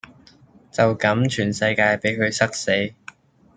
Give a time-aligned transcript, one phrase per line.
[0.71, 2.93] 就咁全世界比佢塞死